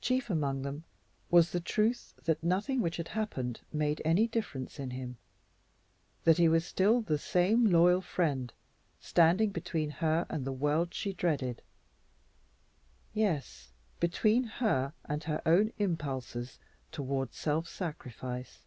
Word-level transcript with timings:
Chief 0.00 0.30
among 0.30 0.62
them 0.62 0.84
was 1.32 1.50
the 1.50 1.58
truth 1.58 2.14
that 2.26 2.44
nothing 2.44 2.80
which 2.80 2.96
had 2.96 3.08
happened 3.08 3.62
made 3.72 4.00
any 4.04 4.28
difference 4.28 4.78
in 4.78 4.90
him 4.90 5.16
that 6.22 6.38
he 6.38 6.48
was 6.48 6.64
still 6.64 7.00
the 7.00 7.18
same 7.18 7.66
loyal 7.66 8.00
friend, 8.00 8.52
standing 9.00 9.50
between 9.50 9.90
her 9.90 10.26
and 10.28 10.44
the 10.44 10.52
world 10.52 10.94
she 10.94 11.12
dreaded 11.12 11.60
yes, 13.14 13.72
between 13.98 14.44
her 14.44 14.92
and 15.06 15.24
her 15.24 15.42
own 15.44 15.72
impulses 15.78 16.60
toward 16.92 17.34
self 17.34 17.66
sacrifice. 17.66 18.60